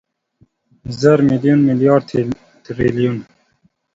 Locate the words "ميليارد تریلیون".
1.67-3.17